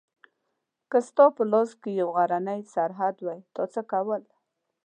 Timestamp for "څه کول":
3.73-4.23